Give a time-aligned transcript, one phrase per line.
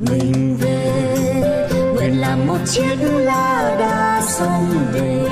[0.00, 1.68] mình về.
[1.94, 5.28] Nguyện làm một chiếc lá đa sông về.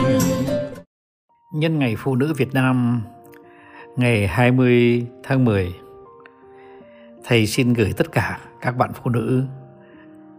[1.54, 3.02] Nhân ngày phụ nữ Việt Nam,
[3.96, 5.74] ngày 20 tháng 10
[7.24, 9.44] thầy xin gửi tất cả các bạn phụ nữ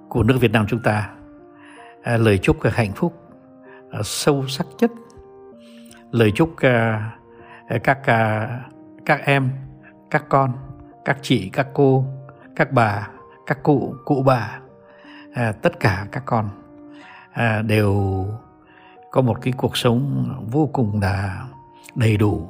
[0.09, 1.09] của nước Việt Nam chúng ta
[2.03, 3.13] à, lời chúc hạnh phúc
[3.91, 4.91] à, sâu sắc nhất.
[6.11, 7.11] Lời chúc à,
[7.83, 7.99] các
[9.05, 9.49] các em,
[10.11, 10.51] các con,
[11.05, 12.05] các chị, các cô,
[12.55, 13.07] các bà
[13.45, 14.59] các cụ cụ bà
[15.33, 16.49] à, tất cả các con
[17.33, 18.25] à, đều
[19.11, 21.45] có một cái cuộc sống vô cùng là
[21.95, 22.49] đầy đủ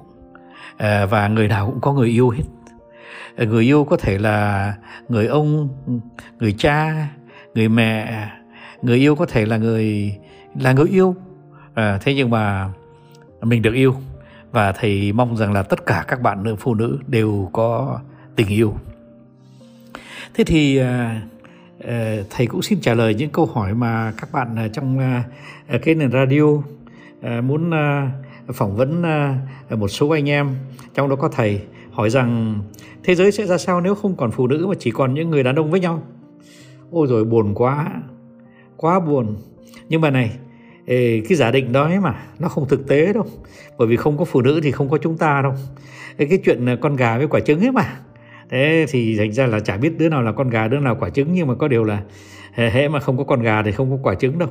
[0.77, 2.43] à, và người nào cũng có người yêu hết.
[3.37, 4.73] Người yêu có thể là
[5.09, 5.69] người ông
[6.39, 7.07] người cha
[7.55, 8.27] người mẹ
[8.81, 10.17] người yêu có thể là người
[10.59, 11.15] là người yêu
[11.73, 12.69] à, thế nhưng mà
[13.41, 13.95] mình được yêu
[14.51, 17.99] và thầy mong rằng là tất cả các bạn nữ phụ nữ đều có
[18.35, 18.73] tình yêu
[20.35, 21.21] thế thì à,
[21.87, 24.99] à, thầy cũng xin trả lời những câu hỏi mà các bạn à, trong
[25.83, 26.61] cái nền radio
[27.41, 27.71] muốn
[28.53, 29.01] phỏng vấn
[29.69, 30.55] một số anh em.
[30.93, 32.59] Trong đó có thầy hỏi rằng,
[33.03, 35.43] thế giới sẽ ra sao nếu không còn phụ nữ mà chỉ còn những người
[35.43, 36.03] đàn ông với nhau?
[36.91, 37.91] Ôi rồi buồn quá
[38.77, 39.35] quá buồn.
[39.89, 40.31] Nhưng mà này
[40.87, 43.25] cái giả định đó ấy mà, nó không thực tế đâu.
[43.77, 45.53] Bởi vì không có phụ nữ thì không có chúng ta đâu.
[46.17, 47.99] Cái chuyện con gà với quả trứng ấy mà
[48.49, 51.09] thế thì thành ra là chả biết đứa nào là con gà, đứa nào quả
[51.09, 52.01] trứng, nhưng mà có điều là
[52.53, 54.49] hễ mà không có con gà thì không có quả trứng đâu.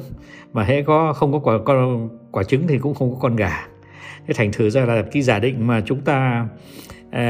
[0.52, 3.66] Mà hễ có, không có quả, con, quả trứng thì cũng không có con gà.
[4.26, 6.48] Thế thành thử ra là cái giả định mà chúng ta
[7.12, 7.22] ờ,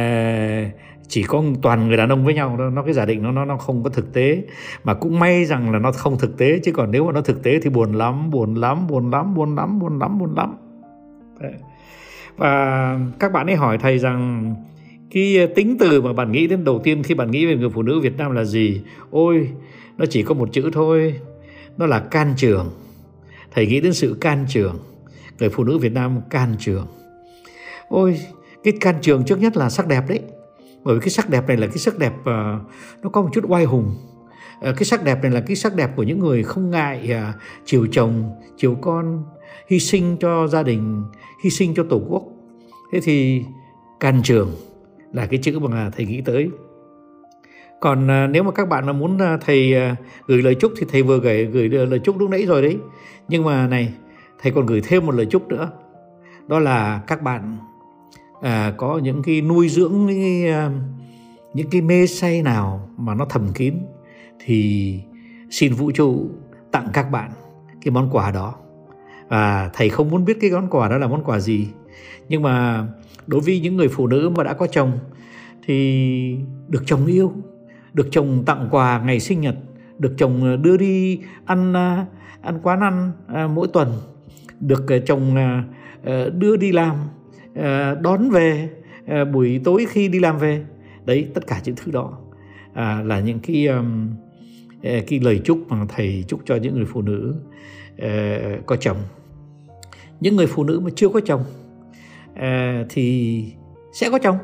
[1.09, 3.57] chỉ có toàn người đàn ông với nhau nó cái giả định nó nó nó
[3.57, 4.43] không có thực tế.
[4.85, 7.43] Mà cũng may rằng là nó không thực tế, chứ còn nếu mà nó thực
[7.43, 10.57] tế thì buồn lắm buồn lắm buồn lắm buồn lắm buồn lắm buồn lắm.
[12.37, 14.55] Và các bạn ấy hỏi thầy rằng
[15.15, 17.71] cái ờ, tính từ mà bạn nghĩ đến đầu tiên khi bạn nghĩ về người
[17.71, 18.81] phụ nữ Việt Nam là gì?
[19.11, 19.49] Ôi
[19.99, 21.21] nó chỉ có một chữ thôi.
[21.77, 22.71] Nó là can trường.
[23.51, 24.79] Thầy nghĩ đến sự can trường.
[25.39, 26.87] Người phụ nữ Việt Nam can trường.
[27.89, 28.21] Ôi
[28.65, 30.21] cái can trường trước nhất là sắc đẹp đấy.
[30.85, 32.27] Bởi vì cái sắc đẹp này là cái sắc đẹp uh,
[33.03, 33.95] nó có một chút oai hùng.
[34.69, 37.35] Uh, cái sắc đẹp này là cái sắc đẹp của những người không ngại uh,
[37.65, 39.25] chiều chồng chiều con
[39.69, 41.03] hy sinh cho gia đình
[41.45, 42.23] hy sinh cho tổ quốc.
[42.93, 43.45] Thế thì
[44.01, 44.51] can trường
[45.15, 46.51] là cái chữ mà thầy nghĩ tới.
[47.81, 50.87] Còn à, nếu mà các bạn mà muốn à, thầy à, gửi lời chúc thì
[50.91, 52.79] thầy vừa gửi gửi lời chúc lúc nãy rồi đấy.
[53.29, 53.95] Nhưng mà này
[54.43, 55.71] thầy còn gửi thêm một lời chúc nữa.
[56.47, 57.57] Đó là các bạn
[58.43, 60.45] à, có những cái nuôi dưỡng những,
[61.55, 63.75] những cái mê say nào mà nó thầm kín
[64.45, 65.01] thì
[65.51, 66.27] xin vũ trụ
[66.73, 67.31] tặng các bạn
[67.83, 68.55] cái món quà đó.
[69.29, 71.69] Và thầy không muốn biết cái món quà đó là món quà gì
[72.29, 72.87] nhưng mà
[73.27, 74.99] đối với những người phụ nữ mà đã có chồng
[75.67, 76.37] thì
[76.69, 77.33] được chồng yêu,
[77.93, 79.57] được chồng tặng quà ngày sinh nhật,
[79.99, 82.05] được chồng ờ, đưa đi ăn ờ,
[82.43, 83.93] ăn quán ăn ờ, mỗi tuần,
[84.61, 85.37] được chồng
[86.39, 86.97] đưa đi làm
[88.03, 88.69] đón về
[89.33, 90.65] buổi tối khi đi làm về.
[91.05, 92.19] Đấy, tất cả những thứ đó
[92.75, 93.69] à, là những cái
[94.83, 97.35] cái lời chúc mà thầy chúc cho những người phụ nữ
[98.67, 98.97] có chồng.
[100.21, 101.45] Những người phụ nữ mà chưa có chồng
[102.35, 103.45] à, thì
[103.93, 104.39] sẽ có chồng.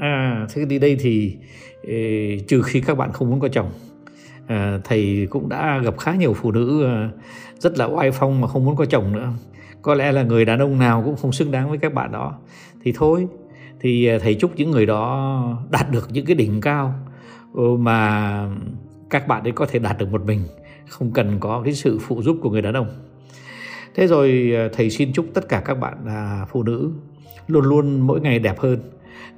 [0.00, 1.36] À thế đi đây thì
[1.82, 3.70] ê, trừ khi các bạn không muốn có chồng.
[4.46, 7.10] À, thầy cũng đã gặp khá nhiều phụ nữ à,
[7.58, 9.32] rất là oai phong mà không muốn có chồng nữa.
[9.82, 12.38] Có lẽ là người đàn ông nào cũng không xứng đáng với các bạn đó.
[12.84, 13.26] Thì thôi
[13.80, 16.94] thì à, thầy chúc những người đó đạt được những cái đỉnh cao
[17.54, 18.50] ừ, mà
[19.10, 20.40] các bạn ấy có thể đạt được một mình
[20.88, 22.88] không cần có cái sự phụ giúp của người đàn ông.
[23.94, 26.90] Thế rồi à, thầy xin chúc tất cả các bạn à, phụ nữ
[27.46, 28.78] luôn luôn mỗi ngày đẹp hơn.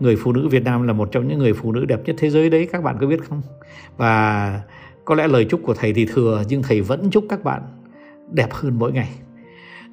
[0.00, 2.30] Người phụ nữ Việt Nam là một trong những người phụ nữ đẹp nhất thế
[2.30, 3.42] giới đấy các bạn có biết không?
[3.96, 4.60] Và
[5.04, 7.62] có lẽ lời chúc của thầy thì thừa nhưng thầy vẫn chúc các bạn
[8.30, 9.08] đẹp hơn mỗi ngày.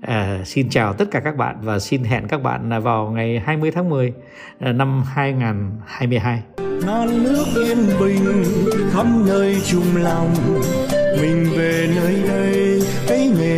[0.02, 3.72] À, xin chào tất cả các bạn và xin hẹn các bạn vào ngày 20
[3.72, 4.14] tháng 10
[4.60, 6.42] à, năm 2022
[6.86, 8.44] non nước yên bình
[8.92, 10.34] khắp nơi chung lòng
[11.22, 13.57] mình về nơi đây cái nghề